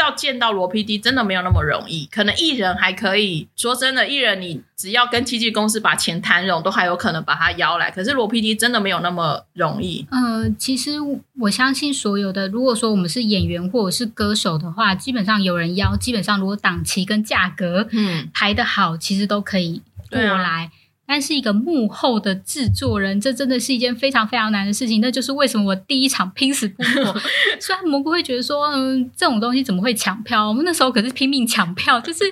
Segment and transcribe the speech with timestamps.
[0.00, 2.06] 要见到罗 PD 真的没有那么容易。
[2.06, 7.90] 可能艺人还可以说真的，艺人你只要跟经纪公司把钱谈拢，都还有可能把他邀来。
[7.90, 10.06] 可是罗 PD 真的没有那么容易。
[10.10, 10.92] 呃，其实
[11.38, 20.70] 我相信所有的，如果说我们是演员或者是歌手的话，基本上有人邀，基本上如果档期跟价格嗯，排的好，其实都可以过来。
[21.10, 25.00] 但是一个幕后的制作人，这真的是一件非常非常难的事情。
[25.00, 27.20] 那就是为什么我第一场拼死不活，
[27.58, 30.46] 虽然蘑菇会觉得说，嗯，这种东西怎么会抢票？
[30.46, 32.22] 我们那时候可是拼命抢票，就是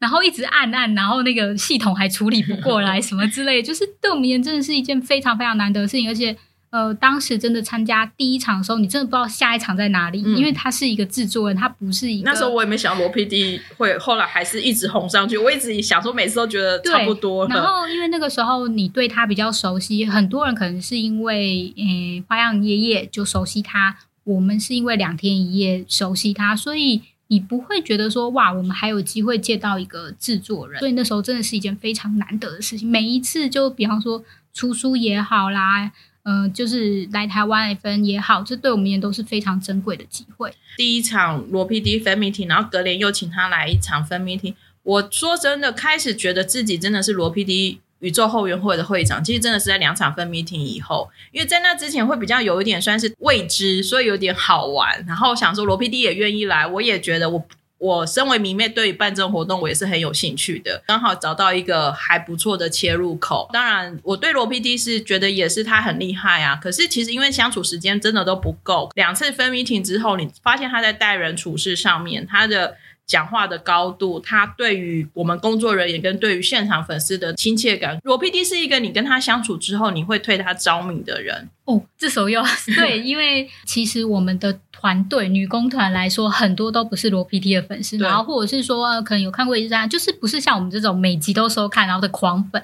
[0.00, 6.36] 然后一直按按，然后那个系统还处理不过来，什么之类，就是对我们而言真的是一件非常非常难得的事情，而且。
[6.70, 12.30] 呃，当时真的参加第一场的时候，你真的不知道下一场在哪里，嗯因为他是一个制作人，他不是一个。
[12.30, 15.38] 那时候我也没想到罗 PD 会后来还是一直红上去。
[15.38, 17.64] 我一直想说，每次都觉得差不多然。
[17.64, 32.86] 后因为那个时候你对他比较熟悉，很多人可能是因为诶、花样爷爷就熟悉他，我们是因为两天一夜熟悉他，所以你不会觉得说哇，我们还有机会见到一个制作人，所以那时候真的是一件非常难得的事情。
[32.86, 34.22] 每一次就比方说
[34.52, 35.92] 出书也好啦。
[36.24, 40.52] 嗯、就是来台湾 FN 也好，这对我们也都是非常珍贵的机会。
[40.76, 44.54] 第一场罗 PD fan meeting，然后隔年又请他来一场 fan meeting。
[44.82, 55.04] 我说真的，开始觉得自己真的是罗 PD 宇宙后援会的会长，其实真的是在两场 fan meeting 以后，因为在那之前会比较有一点算是未知，所以有点好玩。
[55.06, 57.46] 然后想说罗 PD 也愿意来，我也觉得我。
[57.78, 60.82] 我身为迷妹，对于办这种活动，我也是很有兴趣的。
[60.86, 63.48] 刚好找到一个还不错的切入口。
[63.52, 66.58] 当然，我对罗 PD 是觉得也是他很厉害啊。
[66.60, 72.76] 可是其实因为相处时间真的都不够，两次分 meeting 之后，你发现他在待人处事上面，他的
[73.08, 81.48] 讲话的高度，他对于我们工作人员跟对于现场粉丝的亲切感，罗 PD 是一个你跟他相处之后，你会对他着迷的人。
[81.64, 92.62] 哦，这时候又要 对，因为其实我们的团队女工团来说，很多都不是罗 PD 的粉丝，然后或者是说、呃可能有看过一站，就是不是像我们这种每集都收看然后的狂粉。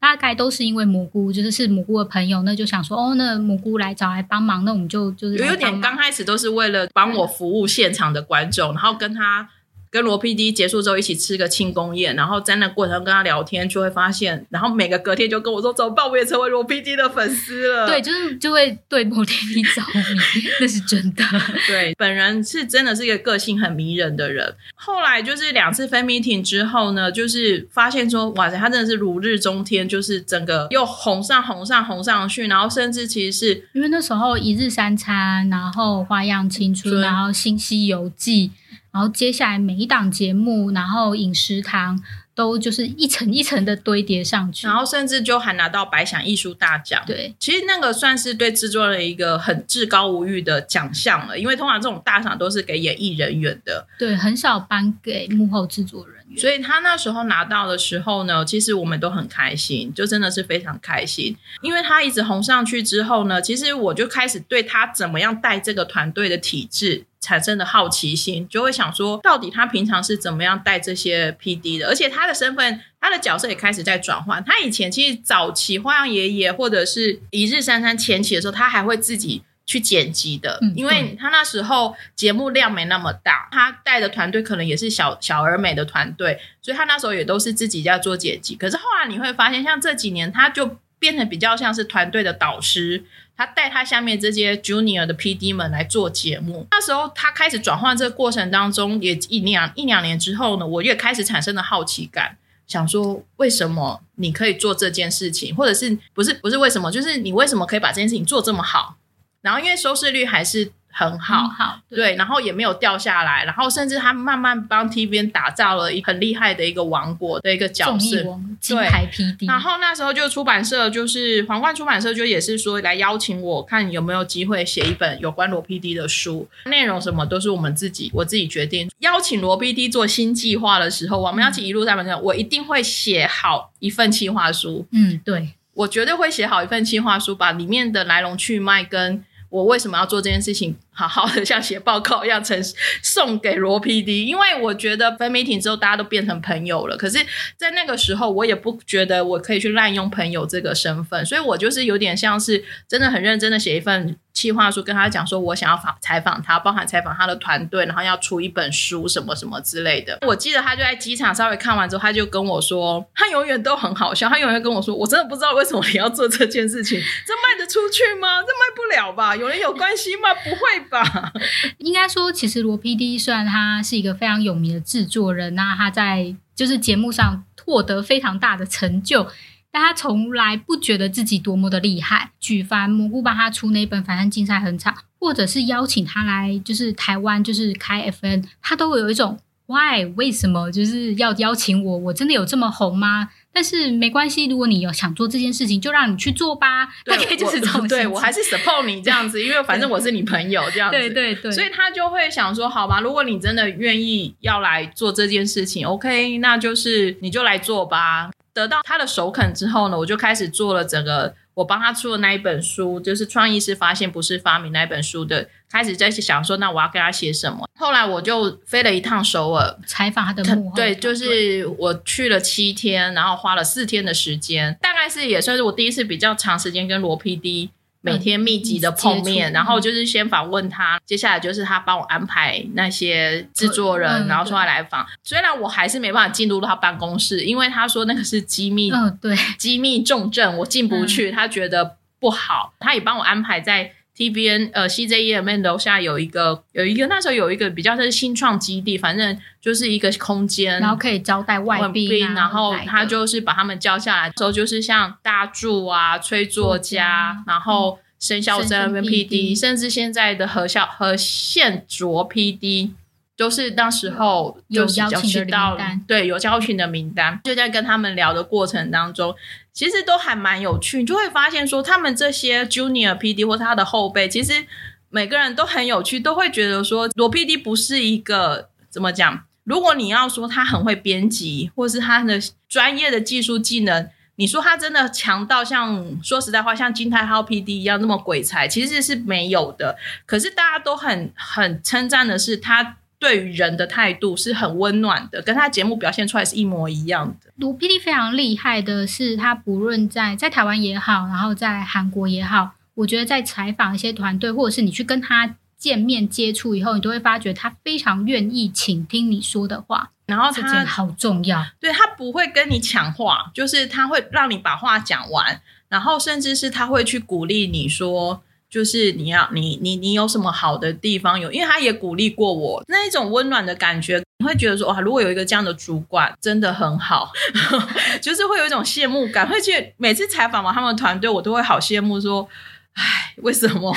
[0.00, 9.46] 大概都是因为蘑菇，就是是蘑菇的朋友，那就想说哦，那蘑菇来找来帮忙，那我们就就是有点刚开始都是为了帮我服务现场的观众，然后跟他
[9.90, 17.88] 跟罗 PD 结束之后一起吃个庆功宴，然后在那过程中跟他聊天，就会发现，然后每个隔天就跟我说怎么办，我也成为罗 PD 的粉丝了。
[17.88, 21.24] 对，就是就会对某天你着迷， 那是真的。
[21.66, 24.54] 对，本人是真的是一个个性很迷人的人。
[24.74, 38.52] 后来就是两次 fan meeting 之后呢，就是发现说，哇塞，他真的是如日中天，就是整个又红上红上红上去，然后甚至其实是因为那时候一日三餐，然后花样青春，然后新西游记，
[38.92, 42.02] 然后接下来每一档节目，然后饮食堂
[42.34, 44.66] 都就是一层一层的堆叠上去。
[44.66, 47.02] 然后甚至就还拿到百想艺术大奖。
[47.06, 56.38] 对，其实那个算是对制作人一个很至高无欲的奖项了，因为通常这种大奖都是给演艺人员的，对，很少颁给幕后制作人员。
[56.38, 61.36] 所以他那时候拿到的时候呢，其实我们都很开心，就真的是非常开心。
[61.60, 71.86] 因为他一直红上去之后呢，其实我就开始对他怎么样带这个团队的体制产生的好奇心，就会想说，到底他平常是怎么样带这些 PD 的？
[71.86, 74.42] 而且他的身份，他的角色也开始在转换。
[74.44, 79.42] 他以前其实早期花样爷爷或者是一日三餐前期的时候，他还会自己。
[79.66, 88.56] 去剪辑的，嗯因为他那时候节目量没那么大，他带的团队可能也是小小而美的团队，所以他那时候也都是自己在做剪辑。
[88.56, 93.04] 可是后来你会发现，像这几年他就变得比较像是团队的导师，
[93.40, 96.66] 他带他下面这些 junior 的 PD 们来做节目。
[96.70, 102.36] 那时候他开始转换这个过程当中，也一两一两年之后呢，我也开始产生了好奇感。
[102.66, 108.96] 想说，为什么你可以做这件事情，或者是不是不是为什么，就是你为什么可以把这件事情做这么好？
[109.40, 110.70] 然后因为收视率还是
[111.08, 118.16] 很好，很好，对，然后也没有掉下来，然后甚至他慢慢帮 TVN 打造了一很厉害的一个王国的一个角色。
[118.22, 118.26] 对
[118.60, 128.90] 金牌 PD，然后那时候就出版社就是皇冠出版社就也是说来邀请我看有没有机会写一本有关罗 PD 的书，内容什么都是我们自己我自己决定。
[128.98, 142.60] 邀请罗 PD 做新计划的时候，我们要请一路在本上，我一定会写好一份计划书，嗯，对，我绝对会写好一份计划书，把里面的来龙去脉跟我为什么要做这件事情，好好的像写报告一样呈
[143.02, 144.24] 送给罗 PD。
[144.24, 146.96] 因为我觉得分 meeting 之后，大家都变成朋友了。
[146.96, 147.18] 可是，
[147.56, 160.18] 在那个时候，我也不觉得我可以去滥用朋友这个身份，所以我就是有点像是真的很认真的写一份计划书，跟他讲说我想要访采访他，包含采访他的团队，然后要出一本书什么什么之类的。
[160.26, 168.42] 我记得他就在机场稍微看完之后，他就跟我说，他永远都很好笑，他永远跟我说，我真的不知道为什么你要做这件事情，这卖得出去吗？
[168.42, 169.34] 这卖不了吧？
[169.36, 170.32] 有人有关系吗？
[170.44, 171.32] 不会吧？
[171.78, 179.28] 应该说，其实罗 PD 虽然他是一个非常有名的制作人，那他在就是节目上获得非常大的成就，
[179.70, 182.32] 但他从来不觉得自己多么的厉害。
[182.38, 191.98] 举凡蘑菇帮他出那本《反正竞赛很长》，或者是邀请他来就是台湾就是开 FN，他都会有一种 Why 为什么就是要邀请我？
[191.98, 193.30] 我真的有这么红吗？
[193.52, 196.88] 但是没关系，如果你有想做这件事情，就让你去做吧。
[197.04, 197.86] 大概就是这种。
[197.88, 200.96] 对我还是 support 你这样子，因为反正我是你朋友这样子。
[200.96, 201.50] 对对对。
[201.50, 208.30] 所以他就会想说，好吧，如果你真的愿意要来做这件事情，OK，那就是你就来做吧。
[208.52, 211.34] 得到他的首肯之后呢，我就开始做了整个。
[211.60, 217.68] 我帮他出的那一本书，就是《创意是发现，不是发明》那一本书的，开始在想说，那我要跟他写什么？
[217.78, 220.76] 后来我就飞了一趟首尔，采访他的幕后。
[220.76, 227.68] 对，就是我去了七天，然后花了四天的时间，大概是也算是我第一次比较长时间跟罗 PD。
[228.00, 235.06] 每天密集的碰面，然后就是先访问他，接下来就是他帮我安排那些制作人，然后说他来访。
[235.22, 242.72] 虽然我还是没办法进入他办公室，因为他说那个是机密，嗯，对，机密重症，我进不去，他觉得不好。
[242.80, 243.92] 他也帮我安排在。
[244.20, 262.92] T B N 呃 C J E M N 楼下有一个有一个那时候有一个比较是新创基地，反正就是一个空间，然后可以招待外宾，然后他就是把他们叫下来之后，就是像大柱啊、崔作家，然后生肖真 N P D，甚至现在的何孝何宪卓 P D。
[263.36, 265.74] 都是那时候有邀请到，
[266.06, 269.34] 对，有邀请的名单，就在跟他们聊的过程当中，
[269.72, 274.66] 其实都还蛮有趣，你就会发现说，他们这些 junior PD 或他的后辈，其实
[275.08, 279.44] 每个人都很有趣，都会觉得说，罗 PD 不是一个怎么讲？
[279.64, 289.96] 如果你要说他很会编辑，或是他的专业的技术技能，你说他真的强到像说实在话，像金泰浩 PD 一样那么鬼才，其实是没有的。
[290.26, 292.96] 可是大家都很很称赞的是他。
[293.20, 297.52] 对于人的态度是很温暖的，跟他节目表现出来是一模一样的。
[297.56, 310.10] 卢 PD 非常厉害的是，他不论在在台湾也好，然后在韩国也好，我觉得在采访一些团队，或者是你去跟他见面接触以后，你都会发觉他非常愿意倾听你说的话。
[310.24, 318.42] 然后他好重要，对他不会跟你抢话，就是他会让你把话讲完，然后甚至是他会去鼓励你说。
[318.70, 321.50] 就是你要你你你有什么好的地方有？
[321.50, 327.32] 因为他也鼓励过我那一种温暖的感觉，你会觉得说哇，如果有一个这样的主管，真的很好，
[328.22, 329.48] 就是会有一种羡慕感。
[329.48, 332.48] 会去每次采访完他们团队，我都会好羡慕说，
[332.94, 333.92] 哎，为什么？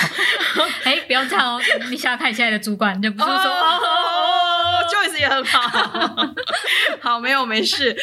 [0.83, 1.61] 哎，不要这样哦！
[1.91, 3.79] 你想想看，现在的主管就不是说哦
[4.91, 6.33] ，Joyce 也很好，
[6.99, 7.95] 好，没有没事。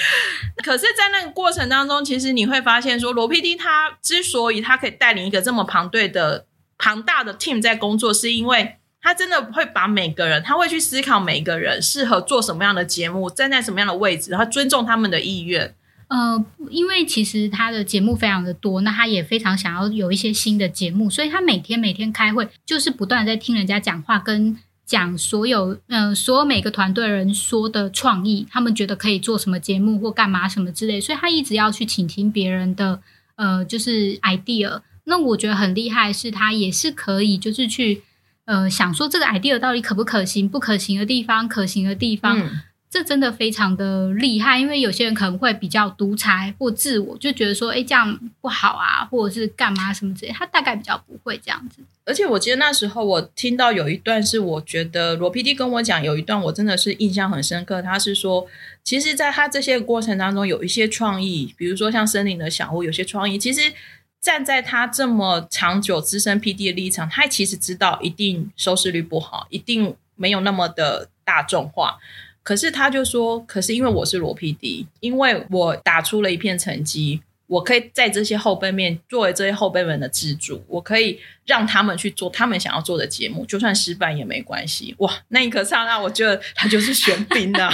[0.64, 6.46] 可是，在那个过程当中，其实你会发现说，罗 PD 他之所以他可以带领一个这么庞队的。
[6.80, 15.74] 庞大的 team 在工作，是因为他真的会把每个人，他会去思考每个人适合做什么样的节目，站在什么样的位置，然后尊重他们的意愿。
[16.08, 33.00] 呃，因为其实他的节目非常的多，那他也非常想要有一些新的节目，所以他每天每天开会，就是不断在听人家讲话，跟讲所有嗯所有每个团队人说的创意，他们觉得可以做什么节目或干嘛什么之类，所以他一直要去倾听别人的
[33.36, 34.80] 呃就是 idea。
[35.10, 38.00] 那我觉得很厉害，是他也是可以，就是去
[38.44, 42.48] 呃想说这个 idea 到底可不可行，不可行的地方，可行的地方，
[42.88, 44.60] 这真的非常的厉害。
[44.60, 51.82] 因为有些人可能会比较独裁或自我，就觉得说，哎，这样不好啊，或者是干嘛什么之类，他大概比较不会这样子。
[52.04, 57.82] 而且我记得那时候我听到有一段是，我觉得罗 PD 跟我讲有一段，我真的是印象很深刻。
[57.82, 58.46] 他是说，
[58.84, 63.72] 其实在他这些过程当中，有一些创意，比如说像森林的小屋，有些创意，其实。
[64.20, 71.98] 站在他这么长久资深 P D 的立场，他其实知道一定收视率不好，一定没有那么的大众化。
[72.42, 87.70] 可是他就说：“可是因为我是罗 P D，因为我打出了一片成绩，我可以在这些后辈面作为这些后辈们的支柱，我可以让他们去做他们想要做的节目，就算失败也没关系。”哇，那一刻刹那，我觉得他就是玄彬啊，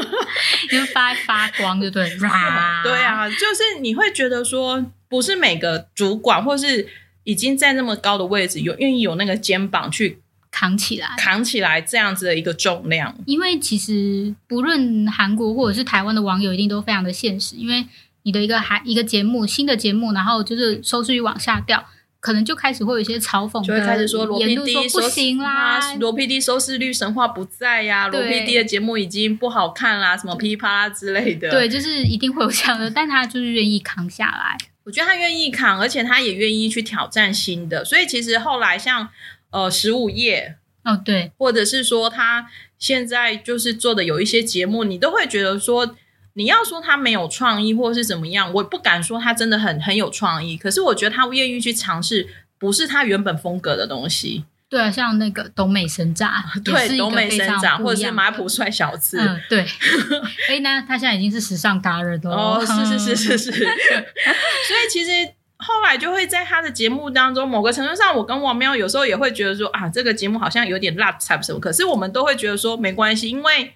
[0.70, 2.08] 因为发发光，对不对？
[2.84, 4.82] 对啊，就是你会觉得说。
[5.14, 6.88] 不是每个主管或是
[7.22, 10.18] 已经在那么高的位置，有愿意有那个肩膀去
[10.50, 13.16] 扛起来，扛起来这样子的一个重量。
[13.24, 17.54] 因为其实不论韩国或者是台湾的网友，一定都非常的现实。
[17.54, 17.86] 因为
[18.24, 21.86] 你的一个韩一个节目，新的节目，然后就是收视率往下掉，
[22.18, 31.50] 可能就开始会有一些嘲讽，就会开始说罗 PD 不行啦，罗 PD 收视率神话不在呀，罗 PD 的节目已经不好看啦，什么噼里啪啦之类的。
[31.50, 34.56] 对，就是一定会有这样的，但他就是愿意扛下来。
[34.84, 37.84] 我觉得他愿意扛，而且他也愿意去挑战新的。
[37.84, 39.08] 所以其实后来像
[39.50, 42.48] 呃十五页，哦，对，或者是说他
[42.78, 45.96] 现在就是做的有一些节目，你都会觉得说，
[46.34, 54.44] 你要说他没有创意或是怎么样，我不敢说他真的很很有创意，可是我觉得他愿意去尝试，不是他原本风格的东西。
[54.74, 59.64] 对啊，像那个东美神炸， 对，东美神炸，或者是马普，普帅小子，嗯，对。
[60.50, 63.52] 哎，那他现在已经是时尚达人了哦，是是是是是。
[63.54, 65.10] 所以其实
[65.58, 73.72] 后来就会在他的节目当中，某个程度上，我跟王喵有时候也会觉得说啊，这个节目好像有点辣菜什么，可是我们都会觉得说没关系，因为。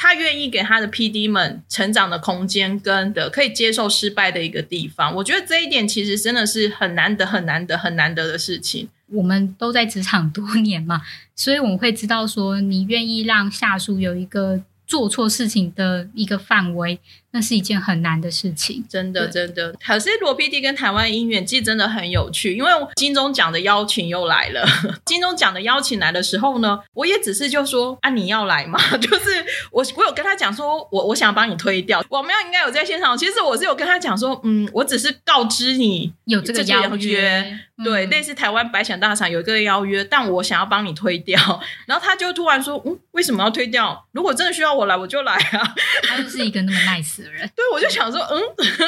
[0.00, 8.88] 他愿意给他的 P D 们成长的空间，跟的可以接受失败的一个地方，我觉得这一点其实真的是很难得、很难得、很难得的事情。
[9.10, 11.00] 我们都在职场多年嘛，
[11.34, 16.98] 所以我们会知道说，你愿意让下属有一个做错事情的一个范围。
[17.30, 19.74] 那是一件很难的事情，真的真的。
[19.84, 24.66] 可是罗 PD 跟台湾音乐季真的很有趣，因为金钟奖的邀请又来了。
[25.04, 28.78] 金钟奖的邀请来的时候呢，我也只是就说啊，你要来吗？
[28.98, 32.02] 就是我我有跟他讲说，我我想帮你推掉。
[32.08, 41.38] 我们要应该有在现场，其实我是有跟他讲说，嗯，我只是告知你有这个邀约，对，类似台湾百想大赏有一个邀约，但我想要帮你推掉。
[41.86, 44.06] 然后他就突然说，嗯，为什么要推掉？
[44.12, 45.74] 如果真的需要我来，我就来啊。
[46.04, 47.17] 他就是一个那么 nice。
[47.24, 48.40] 对，我就想说，嗯，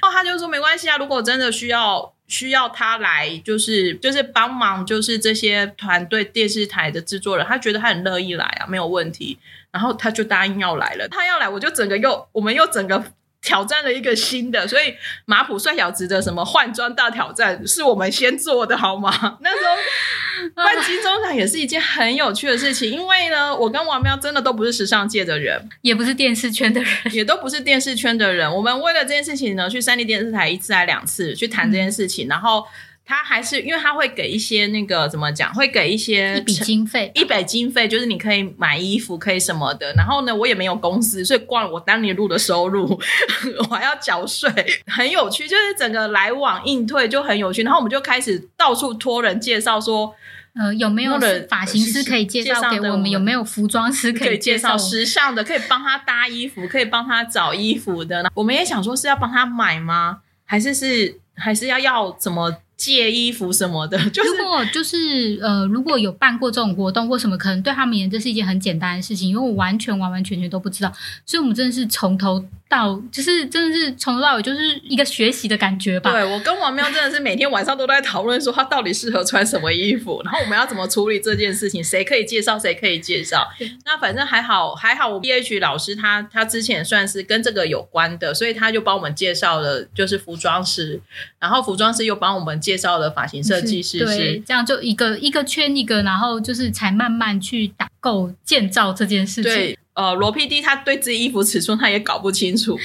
[0.00, 9.38] 然后，他就说没关系啊，如果真的需要需要他来，就是就是帮忙，就是这些团队电视台的制作人，他觉得他很乐意来啊，没有问题，
[9.70, 11.08] 然后他就答应要来了。
[11.08, 13.04] 他要来，我就整个又我们又整个。
[13.46, 14.92] 挑战了一个新的，所以
[15.24, 19.08] 马普帅小子的什么换装大挑战是我们先做的，好吗？
[19.40, 28.52] 那时候换金钟奖也是一件很有趣的事情，因为呢，我跟王喵真的都不是时尚界的人，也不是电视圈的人，也都不是电视圈的人。
[28.52, 32.66] 我们为了这件事情呢，去三立电视台一次还两次去谈这件事情，然后。
[33.08, 39.92] 他还是因为他会给一些那个怎么讲，会给一些一笔经费，一笔经费就是你可以买衣服，可以什么的。
[39.92, 43.00] 然后呢，我也没有公司，所以光我当年录的收入，
[43.70, 44.50] 我还要缴税，
[44.88, 45.46] 很有趣。
[45.46, 47.62] 就是整个来往应退就很有趣。
[47.62, 50.12] 然后我们就开始到处托人介绍说，
[50.56, 51.16] 呃，有没有
[51.48, 53.08] 发型师可以介绍给我们？
[53.08, 58.28] 有没有服装师可以介绍时尚的，可以帮他搭衣服，可以帮他找衣服的？
[58.34, 60.22] 我们也想说是要帮他买吗？
[60.44, 62.56] 还是是还是要要怎么？
[62.76, 70.92] 借衣服什么的， 就是如果就是呃，如果有办过这种活动或什么，可能对他们而言这是一件很简单的事情，因为我完全完完全全都不知道，
[71.24, 72.44] 所以我们真的是从头。
[72.68, 76.10] 到就是真的是从头到尾就是一个学习的感觉吧。
[76.10, 83.46] 对我跟王喵真的是每天晚上都在讨论说他到底适合穿什么衣服，然后我们要怎么处理这件事情，谁可以介绍谁可以介绍。
[83.84, 91.00] 那反正还好还好，我 B H 老师他他之前算是跟这个有关的，所以他就帮我们介绍了就是服装师，
[91.38, 99.78] 然后服装师又帮我们介绍了发型设计师，对，这样就一个一个圈一个，然后就是才慢慢去打构建造这件事情。
[99.96, 102.78] 呃，罗 PD 他对自己衣服尺寸他也搞不清楚，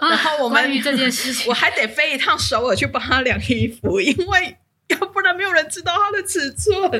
[0.00, 4.56] 然后我们这件事情， 我还得飞一趟首尔去帮他量衣服，因为
[4.88, 6.90] 要不然没有人知道他的尺寸。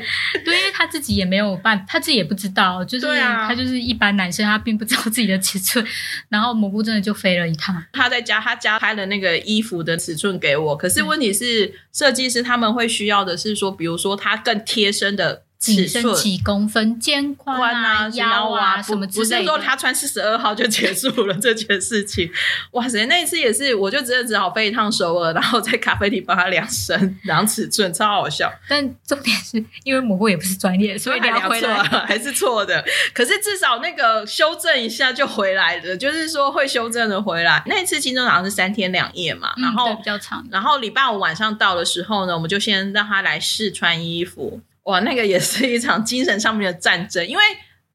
[0.44, 5.82] 对，因为他自己也没有办，他自己也不知道，就是他就是一般男生，他并不知道自己的尺寸。
[6.28, 15.44] 然后蘑菇真的就飞了一趟，他在家他家拍了那个衣服的尺寸给我，可是问题是设计师他们会需要的是说，比如说他更贴身的。
[15.60, 19.36] 尺寸几公分，肩宽啊，腰啊，什么之类的。
[19.36, 22.30] 不是说他穿四十二号就结束了这件事情。
[22.72, 28.50] 哇塞，那一次也是，我就真的只好飞一趟首尔，然后在咖啡厅帮他量身、量尺寸，超好笑。
[28.66, 32.82] 但重点是因为蘑菇也不是专业，所以量 错了还是错的。
[33.12, 37.62] 可是至少那个修正一下就回来了，就是说会修正的回来。
[37.66, 40.42] 那一次金钟好像是三天两夜嘛，然后比较长。
[40.50, 44.62] 然后礼拜五晚上到的时候呢，我们就先让他来试穿衣服。
[44.90, 47.42] 哇，那个也是一场精神上面的战争，因为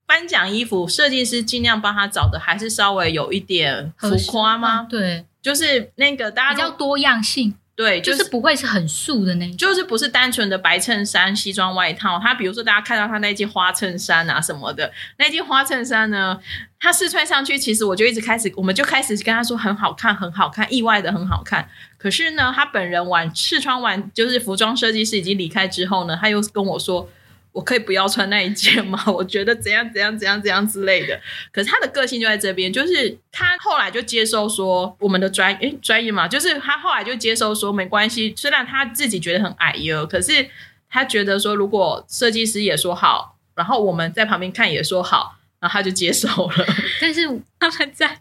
[0.05, 4.87] 颁奖衣服设计师尽量帮他找的还是稍微有一点浮夸吗？
[4.89, 7.55] 对，就是那个大家比较多样性。
[7.75, 12.17] 对，就是不会是很素的那种，就是不是单纯的白衬衫、西装外套。
[12.17, 16.39] 他比如说，大家看到他那件花衬衫啊什么的，那件花衬衫呢，
[16.79, 21.67] 他试穿上去，其实我就一直开始，我们就开始跟他说很好看，很好看，意外的很好看。
[21.97, 27.09] 可是呢，他本人完试穿完，就是服装设计师已经离开之后呢，他又跟我说。
[27.55, 29.01] 我可以不要穿那一件吗？
[29.07, 31.17] 我觉得怎样怎样怎样怎样之类的。
[31.53, 38.33] 可是他的个性就在这边，就是他后来就接受说我们的专诶专业嘛，就是他后来就接受说没关系。
[38.35, 40.49] 虽然他自己觉得很矮哟，可是
[40.89, 46.65] 他觉得说如果设计师也说好，然后我们在旁边看也说好，然后他就接受了。
[46.99, 47.21] 但是
[47.57, 48.19] 他们在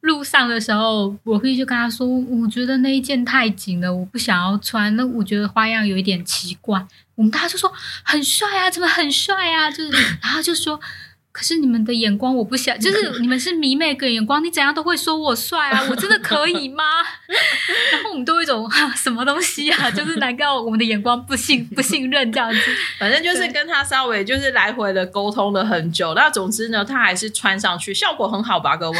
[0.00, 4.94] 路上的时候，我会就跟他说，我觉得那一件太紧了，我不想要穿。
[4.96, 6.86] 那我觉得花样有一点奇怪。
[7.14, 9.70] 我们大家就说很帅啊，怎么很帅啊？
[9.70, 9.90] 就是，
[10.22, 10.80] 然后就说。
[11.40, 16.84] 可是你们的眼光我不想， 就是你们是迷妹的眼光，你怎样都会说我帅啊， 我真的可以吗？
[17.92, 22.60] 然后我们都有一种什么东西啊，就是难道我们的眼光不信不信任这样子？
[22.98, 26.12] 反正就是跟他稍微就是来回的沟通了很久。
[26.12, 28.76] 那总之呢，他还是穿上去，效果很好吧？
[28.76, 28.98] 各位，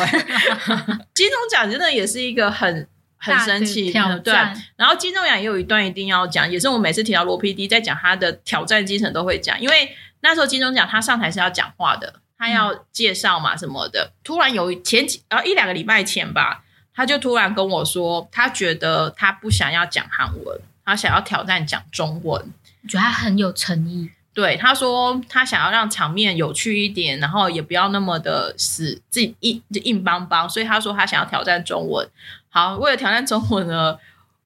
[1.13, 4.33] 金钟奖真的也是一个很很神奇的对。
[4.77, 9.95] 然后金钟奖也有一段一定要讲，也是我每次提到罗 PD 在讲他的挑战精神都会讲，因为。
[10.23, 14.11] 那时候金钟奖他上台是要讲话的，他要介绍嘛什么的。
[14.25, 22.43] 突然有前几呃一两个礼拜前吧，他就突然跟我说，他觉得他不想要讲韩文，他想要挑战讲中文。
[22.83, 24.11] 我觉得他很有诚意。
[24.33, 32.09] 对，他说他想要让场面有趣一点，然后也不要那么的死自己硬硬邦邦，所以他说他想要挑战中文。
[32.49, 33.99] 好，为了挑战中文呢。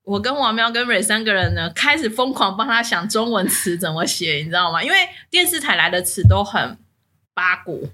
[0.07, 4.85] 我跟王喵跟瑞三个人呢，开始疯狂帮他想中文词怎么写，你知道吗？
[4.85, 4.97] 因为
[5.31, 6.77] 电视台来的词都很
[7.35, 7.89] 八股，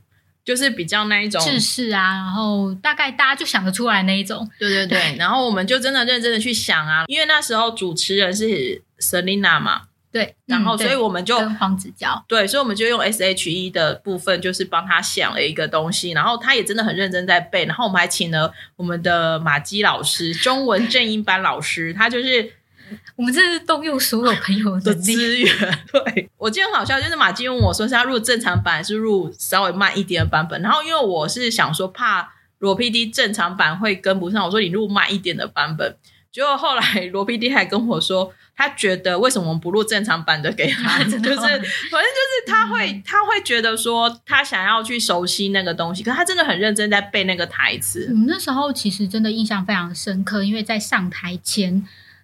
[0.44, 4.48] 就是比较那一种知识啊，然后大概大家就想得出来那一种。
[4.58, 9.82] 对对对，然后我们就真的认真的去想啊，因为那时候主持人是 Selina 嘛。
[10.12, 22.52] 对，然后所以我们就跟黄子佼，对，所以我们就用 S H E 的部分，就是帮他想了一个东西，然后他也真的很认真在背，然后我们还请了我们的马基老师，中文正音班老师，他就是
[23.16, 25.54] 我们这是动用所有朋友的资源。
[25.92, 35.96] 对我记得很好笑，就是马基问我说是要入正常版还是入稍微慢一点的版本，然后因为我是想说怕罗 P D 正常版会跟不上，我说你入慢一点的版本，
[36.32, 38.32] 结果后来罗 P D 还跟我说。
[38.56, 40.98] 他觉得为什么我们不录正常版的给他？
[40.98, 48.06] 就是反正就是他会他会觉得说他想要去熟悉那个东西，可他真的很认真在背那个台词。
[48.10, 51.82] 我们那时候其实真的印象非常深刻，因为在上台前。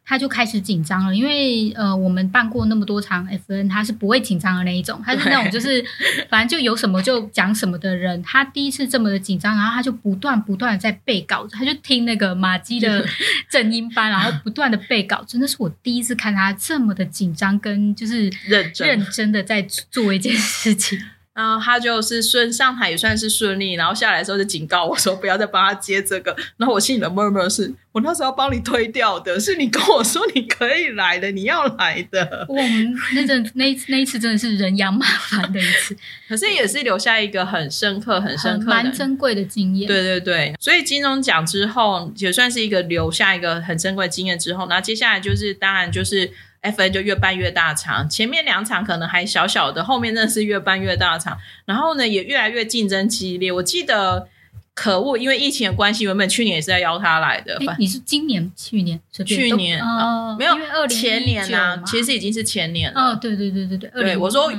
[0.09, 5.85] 他就开始紧张了，因为呃，我们办过那么多场 FN，他是不会紧张的那一种，他是那种就是
[6.31, 8.23] 反正就有什么就讲什么的人。
[8.23, 13.05] 他第一次这么的紧张，然后他就不断不断的在背稿子，他就听那个马基的
[13.51, 20.97] 正音班，然后不断的背稿真的是我第一次看他这么的紧张，跟就是认真认真的在做一件事情。
[21.37, 26.35] 然后他就是顺上台也算是顺利，然后下来的时候就警告我说不要再帮他接这个。
[26.57, 32.47] 然后我心里的默默是我那时候要帮你推掉的，是你跟我说你可以来的，你要来的。
[32.49, 35.95] 我们那阵那那一次真的是人仰马翻的一次，
[36.27, 39.87] 可是也是留下一个很深刻、很深刻、 蛮珍贵的经验。
[39.87, 46.33] 对对对，所以金钟奖之后也算是一个留下一个很珍贵的经验之后，然后接下来就是当然就是。
[46.67, 51.39] F N 就越办越大场，前面两场可能还小小的，后面真的是越办越大场。
[51.65, 53.51] 然后呢，也越来越竞争激烈。
[53.51, 54.29] 我记得
[54.75, 57.59] 可恶，因为疫情的关系，原本去年也是在邀他来的。
[57.79, 63.01] 你是今年、去年、去年哦，没有前年啊，其实已经是前年了。
[63.01, 64.53] 哦，对对对对对，对我说。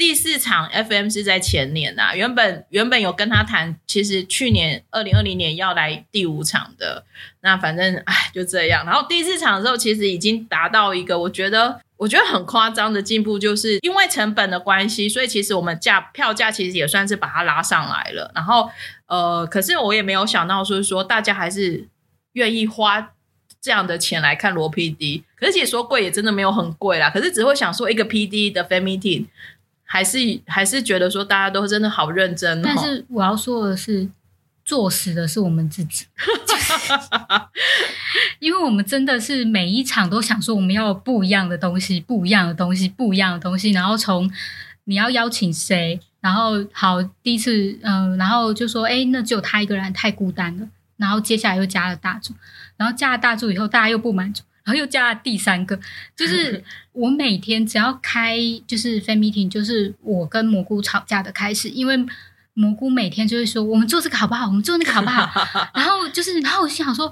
[0.00, 7.04] 第四场 FM 是在前年呐，原本原本有跟他谈，其实去年二零二零年要来第五场的，
[7.42, 8.86] 那反正哎就这样。
[8.86, 18.32] 然后第四场的时候，其实已经达到一个我觉得我觉得很夸张的进步，就是因为成本的关系，所以其实我们价票价其实也算是把它拉上来了。
[18.34, 18.70] 然后
[19.06, 21.86] 呃，可是我也没有想到说说大家还是
[22.32, 23.10] 愿意花
[23.60, 29.26] 这样的钱来看罗 PD，可是其实说贵也真的没有很贵啦，可是只会想说一个 PD 的 Fan Meeting。
[29.92, 34.08] 还是还是觉得说大家都真的好认真，但 是我要说的是，
[34.64, 36.06] 作死的是我们自己，
[38.38, 44.30] 因为我们真的是每一场都想说我们要不一样的东西，不一样的东西，不一样的东西，然后从
[44.84, 52.32] 你要邀请谁，然后好第一次嗯，然后就说哎，那只有他一个人太孤单了，然后接下来又加了大柱，
[52.76, 54.44] 然后加了大柱以后，大家又不满足。
[54.64, 55.78] 然后又加了第三个，
[56.16, 61.96] 就是 我每天只要开就是 fan meeting，就是我跟蘑菇吵架的开始，因为
[62.54, 65.30] 蘑菇每天就会说我们做这个好不好，我们做那个好不好，
[65.74, 67.10] 然后就是，然后我心想说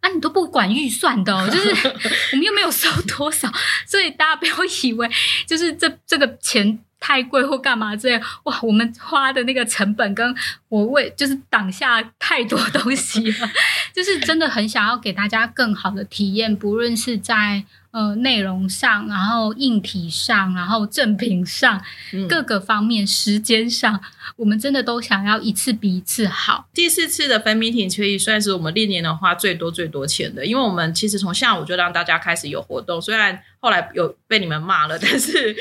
[0.00, 1.68] 啊，你都不管预算的，哦就是
[2.32, 3.52] 我们又没有收多少，
[3.86, 5.08] 所以大家不要以为
[5.46, 6.80] 就是这这个钱。
[7.00, 8.60] 太贵或干嘛之类哇？
[8.62, 10.32] 我们花的那个成本跟
[10.68, 13.50] 我为就是挡下太多东西了，
[13.92, 17.64] 就是真的很想要给大家更好的体验，不论是在。
[17.92, 21.82] 呃，内容上，然后硬体上，然后正品上，
[22.28, 24.00] 各个方面，时间上，
[24.36, 26.68] 我们真的都想要一次比一次好。
[26.72, 35.56] 第四次的 fan meeting 可以算是我们历年的花最多最多钱的，因为我们其实从下午就让大家开始有活动，虽然后来有被你们骂了，但是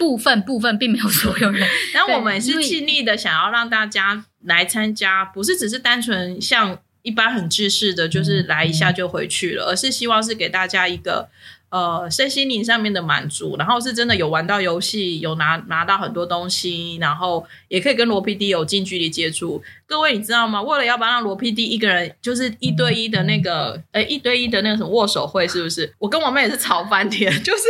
[0.00, 1.68] 部分部分并没有所有人。
[1.94, 6.76] 然后我们是尽力的想要让大家来参加，不是只是单纯像。
[7.06, 11.28] 一般很制式的，就是来一下就回去了，而是希望是给大家一个
[11.70, 19.62] 呃身心灵上面的满足，然后是真的有玩到游戏，有拿拿到很多东西，然后也可以跟罗 PD 有近距离接触。
[19.86, 20.60] 各位你知道吗？
[20.60, 25.94] 为了要不要让罗 PD 一个人就是一对一的那个，呃，一对一的那个什么握手会，是不是？
[25.98, 27.62] 我跟我妹也是吵翻天， 就是。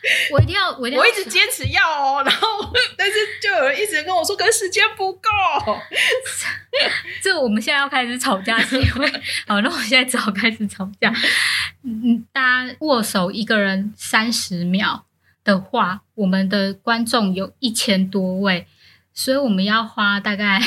[0.32, 5.28] 我一定要，我一定要，我一直坚持要哦， 然后但是就有人一直跟我说，可是时间不够。
[7.22, 9.12] 这我们现在要开始吵架，是因为
[9.46, 11.12] 好，那我现在只好开始吵架。
[11.84, 15.04] 嗯，大家握手一个人三十秒
[15.44, 18.66] 的话，我们的观众有一千多位，
[19.12, 20.60] 所以我们要花大概。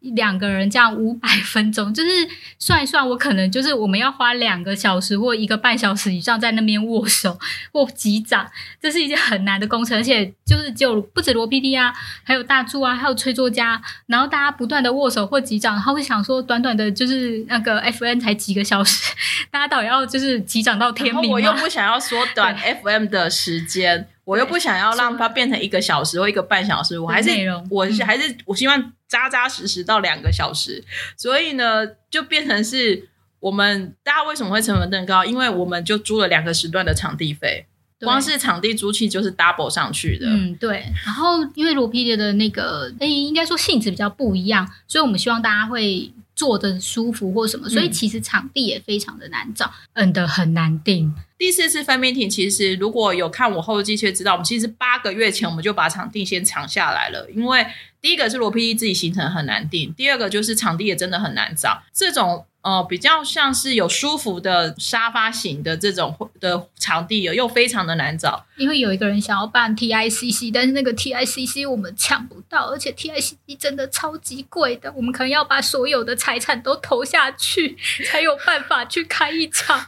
[0.00, 2.10] 两个人这样五百分钟，就是
[2.58, 7.38] 算一算，我可能就是我们要花两个小时或一个半小时以上在那边握手
[7.72, 19.14] 或击掌，这是一件很难的工程，而且就是只有不止罗 PD 啊，还有大柱啊，还有崔作家，然后大家不断的握手或击掌，然后会想说，短短的就是那个 FN 才几个小时，
[19.50, 24.08] 大家到底要就是击掌到天明我又不想要缩短 FM 的时间。
[24.24, 27.30] 我又不想要让它变成一个小时或一个半小时，我还是
[27.70, 30.84] 我还是我希望扎扎实实到两个小时，
[31.16, 33.08] 所以呢，就变成是
[33.40, 35.24] 我们大家为什么会成本更高？
[35.24, 37.66] 因为我们就租了两个时段的场地费，
[38.00, 40.26] 光是场地租期就是 double 上去的。
[40.28, 40.84] 嗯，对。
[41.04, 46.12] 然后因为罗皮迪的那个，诶，应该说性质比较不一样，所以我们希望大家会。
[46.36, 51.14] 坐的舒服或什么，所以其实场地也非常的难找，嗯的很难定。
[51.40, 57.66] 第四次分 meeting，其实如果有看我后记，却知道我们其实八个月前我们就把场地先抢下来了，因为
[58.02, 62.44] 第一个是罗 PD 自己行程很难定，第二个就是场地也真的很难找，这种。
[62.62, 68.44] 呃，比较像是有舒服的沙发型的这种的场地，又非常的难找。
[68.58, 79.82] 因为有一个人想要办 TICC，但是那个 TICC 我们抢不到，而且 TICC 真的超级贵的，我们可能要把所有的财产都投下去，才有办法去开一场。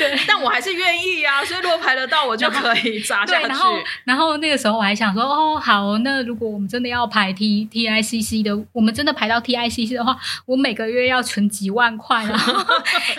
[0.00, 3.48] 对，但我还是愿意啊， 所以如果排得到，我就可以砸下去。
[3.48, 3.74] 然后，
[4.04, 12.24] 然后那个时候我还想说，哦，好，那如果我们真的要排 T TICC 的，我们真的排到 TICC 的话，我每个月要存几万块。
[12.24, 12.52] 然后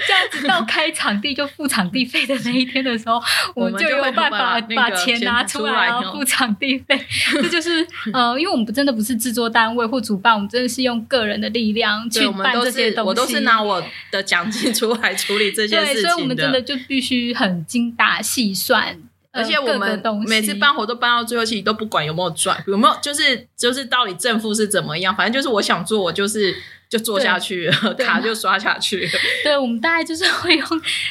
[0.07, 3.21] 这样子到开场地就付场地费的那一天的时候，
[3.55, 6.99] 我们就有办法把钱拿出来然后付场地费。
[7.33, 13.09] 这就是呃，因为我们真的不是制作单位或主办，我们真的是用个人的力量去办这些东西。
[13.09, 18.97] 我都是拿我的奖金出来处理这些事情所以我们真的就必须很精打细算，
[19.31, 26.55] 而且我们每次办活动办到最后，其实都不管有没有赚，有没有就是就是到底正负是怎么样，反正就是我想做，我就是。
[26.89, 27.69] 就做下去，
[28.03, 29.07] 卡就刷下去。
[29.45, 30.67] 对，我们大概就是会用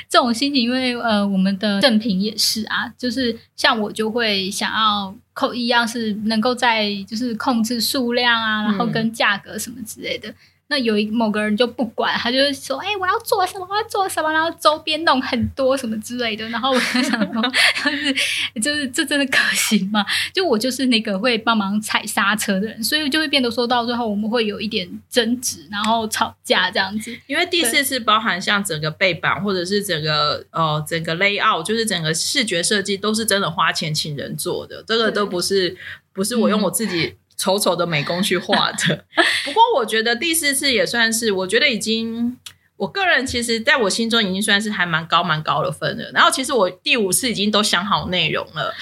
[0.09, 10.35] 这种心情，因为呃，我们的赠品也是啊，就是像我就会想要扣一样是能够在就是控制数量啊，然后跟价格什么之类的。
[10.71, 16.47] 那有一某个人就不管，他就是说，哎，我要做什么，我要做什么，然后周边弄很多什么之类的。
[16.51, 17.43] 然后我就想说，
[17.83, 18.15] 就是
[18.61, 20.05] 就是这真的可行吗？
[20.35, 27.17] 就我就是那个会帮忙踩刹车的人，所以就会变得说到最后我们会有一点争执，然后吵架这样子。
[27.27, 35.75] 因为第四次包含像整个背板或者是整个呃整个 layout，就是整个视觉设计都是真的花钱请人做的，这个都不是
[36.13, 37.15] 不是我用我自己。
[37.39, 39.05] 丑丑的美工去画的，
[39.47, 42.37] 不过我觉得第四次也算是，我觉得已经，
[42.77, 46.11] 我个人其实在我心中已经算是还蛮高蛮高的分了。
[46.13, 48.75] 然后其实我第五次已经都想好内容了，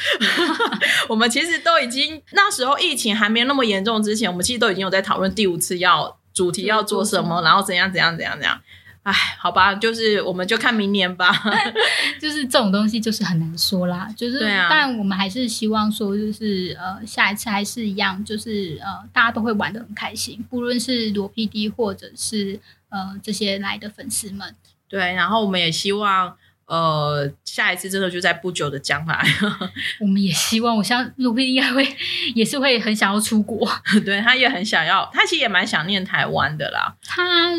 [1.09, 8.59] 我们其实都已经那时候疫情还没有那么严重之前，我们其实都已经有在讨论第五次要主题要做什么，然后怎样怎样怎样怎样。
[9.07, 11.31] 哎，好吧，就是我们就看明年吧。
[12.21, 14.13] 就是这种东西就是很难说啦。
[14.17, 24.53] 就是，但我们还是希望说，就是呃，下一次还是一样，就是呃，大家都会玩的很开心，不论是罗 PD 或者是呃这些来的粉丝们。
[24.89, 29.25] 对，然后我们也希望，呃，下一次真的就在不久的将来。
[30.03, 31.97] 我们也希望，我相罗 PD 应该会
[32.35, 33.71] 也是会很想要出国。
[34.05, 36.97] 对他也很想要，他其实也蛮想念台湾的啦。
[37.05, 37.53] 他。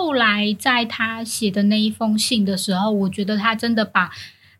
[0.00, 4.10] 后来在他写的那一封信的时候，我觉得他真的把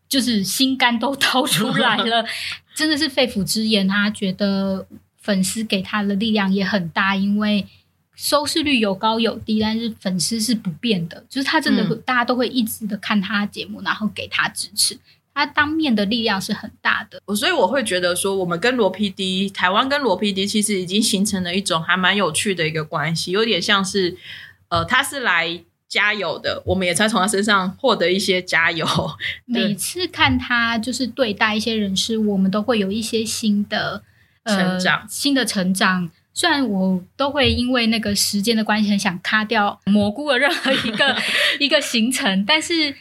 [0.06, 2.22] 就是心肝都掏出来了，
[2.76, 3.88] 真的是肺腑之言。
[3.88, 7.66] 他觉得粉丝给他的力量也很大，因为
[8.14, 14.98] 收视率有高有低，但是粉丝是不变的，就是他真的会，大家都会一直的看他节目，然后给他支持。
[15.32, 17.22] 他当面的力量是很大的。
[17.34, 24.18] 所以我会觉得说，我们跟罗 PD，台湾跟罗 PD 其实已经形成了一种还蛮有趣的一个关系，有点像是。
[24.70, 28.86] 呃，他是来加油的，我们也才从他身上获得一些加油。
[29.44, 34.02] 每次看他就是对待一些人事，我们都会有一些新的
[34.46, 36.10] 成长，新的成长。
[36.32, 41.16] 虽然我都会因为那个时间的关系，很想卡掉 蘑菇的任何一个
[41.58, 42.94] 一个行程，但是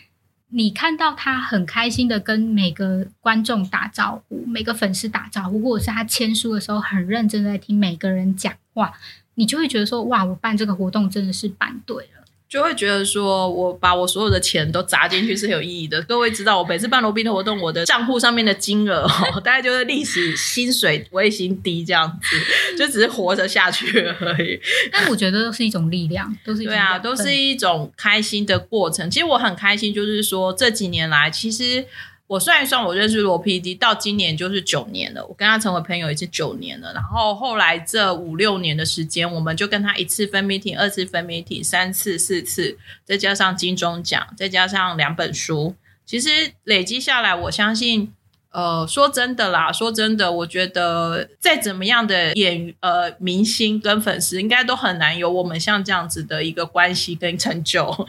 [0.50, 8.92] 你看到他很开心的跟每个观众打招呼，每个粉丝打招呼，或者是他签书的时候很认真的在听每个人讲话，
[9.40, 12.26] 你就会觉得说，哇，我办这个活动真的是办对了。
[12.50, 16.02] 就会觉得说，我把我所有的钱都砸进去是有意义的。
[16.02, 24.60] 各位知道，我每次办罗宾的活动，我的账户上面的金额哦， 大概就是历史薪水微型低这样子，就只是活着下去而已。
[24.92, 29.10] 但我觉得都是一种力量，都是对啊，都是一种开心的过程。
[29.10, 31.86] 其实我很开心，就是说这几年来，其实。
[32.30, 35.26] 我算一算，我认识罗 PD 到今年就是九年了。
[35.26, 36.94] 我跟他成为朋友已经九年了。
[36.94, 45.74] 然后后来这五六年的时间，我们就跟他一次分 meeting，二次分 meeting，三次、四次，再加上金钟奖，再加上两本书。
[46.06, 46.30] 其实
[46.66, 48.14] 累积下来，我相信，
[48.52, 58.08] 呃，说真的啦，说真的，我觉得再怎么样的演呃明星跟粉丝，应该都很难有我们像这样子的一个关系跟成就。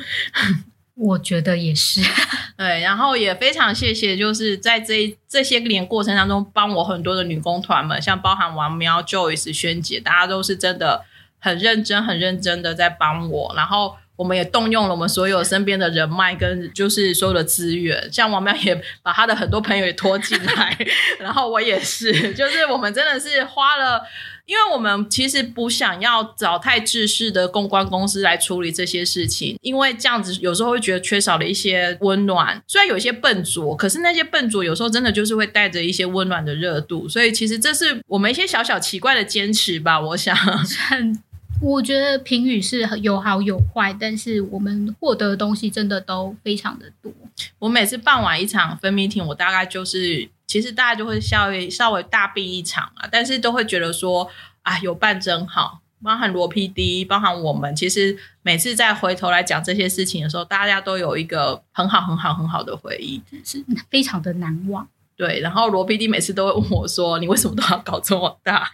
[1.03, 2.03] 我觉得也是，
[2.59, 11.03] 对，然后也非常谢谢，就是在这这些年过程当中，帮我很多的女工团们，像包含王喵、Joyce、萱姐，大家都是真的
[11.39, 13.51] 很认真、很认真的在帮我。
[13.57, 20.77] 然后我们也动用了我们所有身边的人脉跟就是所有的资源，像王喵也把他的很多朋友也拖进来，
[21.19, 24.03] 然后我也是，就是我们真的是花了。
[24.51, 32.61] 因为我们其实不想要找太制式的公关公司来处理这些事情，因为这样子有时候会觉得缺少了一些温暖。
[32.67, 37.09] 虽然有些笨拙，可是那些笨拙有时候真的就是会带着一些温暖的热度。
[37.09, 40.01] 所以其实这是我们一些小小奇怪的坚持吧。
[40.01, 40.37] 我想，
[41.63, 47.13] 我觉得评语是有好有坏，但是我们获得的东西真的都非常的多。
[47.61, 50.29] 我每次办完一场分 meeting，我大概就是。
[50.51, 54.29] 其实大家就会稍微稍微大病一场啊，但是都会觉得说
[54.63, 64.89] 啊，有伴真好，包含罗 PD，包含我们，其实每次再回头来讲这些事情的时候，大家都有一个很好很好很好的回忆，是非常的难忘。
[65.15, 68.69] 对，然后罗 PD 每次都会问我说：“你为什么都要搞这么大？”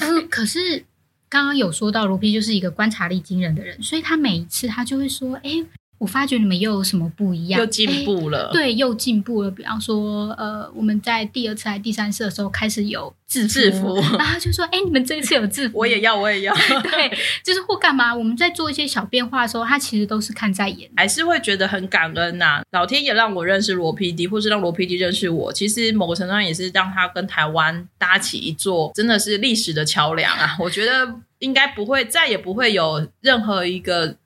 [0.00, 0.82] 嗯，可是
[1.28, 5.62] 刚刚有说到罗 PD 就是一个观察力惊人的人，所以他每一次他就会说：“哎。”
[6.04, 7.58] 我发觉你们又有什么不一样？
[7.58, 9.50] 又进步了，对，又进步了。
[9.50, 16.54] 比方说，呃，我们在第二次还是第三次的时候开始有制服，然后就说：“哎，你们这一次有制服， 我也要，我也要。
[16.84, 17.10] ”对，
[17.42, 18.14] 就是或干嘛？
[18.14, 22.60] 我们在做一些小变化的时候，他其实都是看在眼，还是会觉得很感恩呐。
[22.72, 30.54] 老天爷让我认识罗 PD，或是让罗 PD 认识我，其实某个程度上也是让他跟台湾搭起一座真的是历史的桥梁啊。
[30.60, 34.16] 我觉得应该不会，再也不会有任何一个。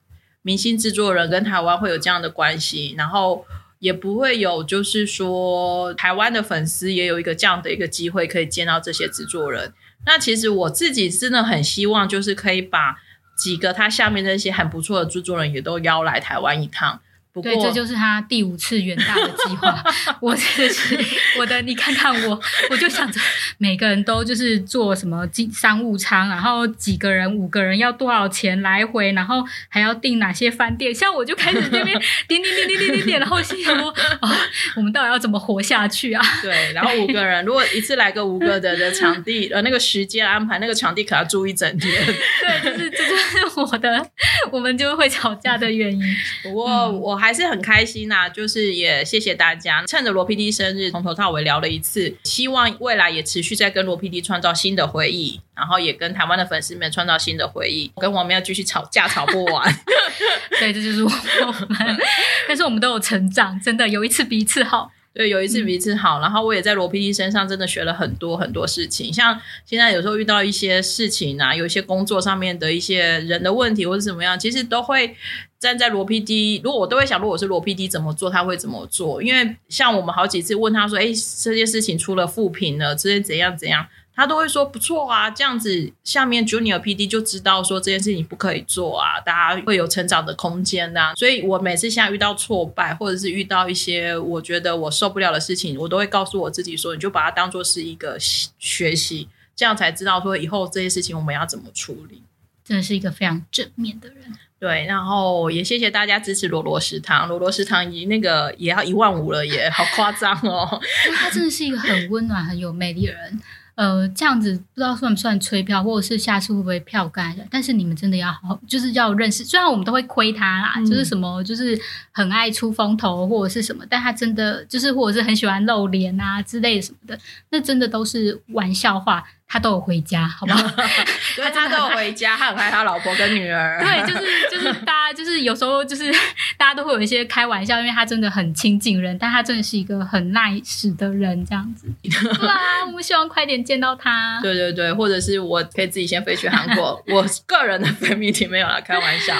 [0.41, 3.45] 明星制作人跟台湾会有这样的关系，然后
[3.79, 9.73] 也不会有，就是说台湾的粉丝也有一个这样的一个机会可以见到这些制作人。
[10.05, 12.97] 那其实我自己真的很希望，就是可以把
[13.37, 17.01] 几个他下面那些很不错的制作人也都邀来台湾一趟。
[17.41, 19.81] 对，这就是他第五次远大的计划。
[20.19, 20.97] 我真的是
[21.37, 23.21] 我的，你看看我，我就想着
[23.57, 30.93] 每个人都就是坐什么经商务舱，然后几个人五个人要多少钱来回，然后还要订哪些饭店。
[30.93, 33.89] 像我就开始这边 点点点点点点点，然后心想说
[34.19, 34.31] 啊，
[34.75, 36.21] 我们到底要怎么活下去啊？
[36.41, 42.05] 对，然后五个人如果一次来个五个人的场地，呃，那个时间安排，那个场地可要住一整天。
[42.05, 44.09] 对，就是这就是我的，
[44.51, 46.15] 我们就会吵架的原因。
[46.43, 47.33] 不过我还。
[47.39, 57.89] 是很开心呐，就是也谢谢大家，趁着罗 PD 生日，从头到尾聊了一次，希望未来也持续在跟罗 PD 创造新的回忆，然后也跟台湾的粉丝们创造新的回忆。
[57.95, 59.73] 跟我们要继续吵架，吵不完。
[60.59, 61.97] 对，这就是我们，
[62.49, 64.91] 但是我们都有成长，真的有一次比一次好。
[65.13, 66.19] 对，有一次比一次好。
[66.19, 75.15] 然后我也在罗 PD 身上真的学了很多很多事情，像现在有时候遇到一些事情啊，有一些工作上面的一些人的问题或者怎么样，其实都会。
[75.59, 79.21] 站在罗 PD，如果我都会想，如果是罗 PD 怎么做，他会怎么做？
[79.21, 81.07] 因为像我们好几次问他说：“哎，
[81.43, 83.85] 这件事情出了负评了，这些怎样怎样？”
[84.19, 102.21] 他都会说：“不错啊，这样子下面 Junior PD 就知道说这件事情不可以做啊，大家会有成长的空间呐。”所以，我每次现在遇到挫败，或者是遇到一些我觉得我受不了的事情，我都会告诉我自己说：“你就把它当做是一个学习，这样才知道说以后这些事情我们要怎么处理。”
[102.65, 104.17] 真的是一个非常正面的人。
[104.59, 110.79] 对，然后也谢谢大家支持罗罗食堂，罗罗食堂以那个也要一万五了，也好夸张哦。
[111.15, 113.39] 他真的是一个很温暖、很有魅力的人。
[113.79, 117.33] 呃，这样子不知道算不算催票，或者是下次会不会票干？
[117.49, 119.45] 但是你们真的要好，就是要认识。
[119.45, 121.79] 虽然我们都会亏他啦，就是什么，就是
[122.11, 127.17] 很爱出风头或者是什么，但他真的就是或者是很喜欢露脸啊之类什么的，
[127.51, 129.23] 那真的都是玩笑话。
[129.51, 130.61] 他都有回家，好不好？
[131.35, 133.81] 对他都有回家， 他很爱他老婆跟女儿。
[133.81, 136.11] 对，就是就是大家就是有时候就是
[136.55, 141.87] 大家都会有一些开玩笑，因为他真的很亲近人，但他真的是一个很 nice 的人，这样子。
[142.03, 144.39] 对啊，我们希望快点见到他。
[144.43, 147.03] 对对对，或者是我可以自己先飞去韩国。
[147.07, 149.33] 我个人的 fan meeting 没有啦，开玩笑。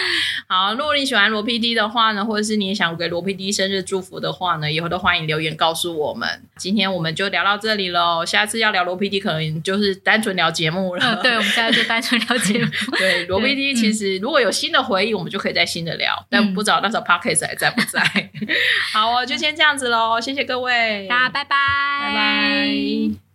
[0.48, 6.28] 好，如果你喜欢罗 PD 的话呢，或者是你也想给罗 PD 生日祝福的话呢，以后都欢迎留言告诉我们。
[6.58, 11.04] 今天我们就聊到这里喽，下次要聊罗 PD 可能就是单纯聊节目了。
[11.04, 12.70] 嗯，对，我们现在就单纯聊节目。
[12.98, 18.02] 对， 罗 PD 其实如果有新的回忆，我们就可以再新的聊，但不知道那时候 Podcast 还在不在。
[18.94, 21.56] 好哦，就先这样子喽，谢谢各位，大家拜拜，
[22.02, 23.29] 拜拜。